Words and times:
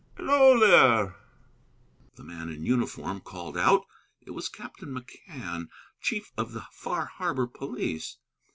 "Hello, 0.17 0.59
there!" 0.59 1.15
the 2.15 2.23
man 2.23 2.49
in 2.49 2.65
uniform 2.65 3.19
called 3.21 3.55
out. 3.55 3.85
It 4.25 4.31
was 4.31 4.49
Captain 4.49 4.89
McCann, 4.91 5.67
chief 6.01 6.31
of 6.35 6.53
the 6.53 6.63
Far 6.71 7.05
Harbor 7.05 7.45
police. 7.45 8.17